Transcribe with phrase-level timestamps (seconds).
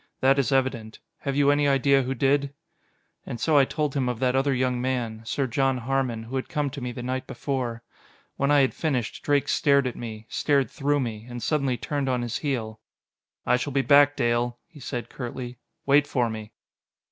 [0.19, 0.97] "That is evident.
[1.19, 2.55] Have you any idea who did?"
[3.23, 5.21] And so I told him of that other young man.
[5.25, 7.83] Sir John Harmon, who had come to me the night before.
[8.35, 9.21] When I had finished.
[9.23, 12.79] Drake stared at me stared through me and suddenly turned on his heel.
[13.45, 15.59] "I shall be back, Dale," he said curtly.
[15.85, 16.51] "Wait for me!"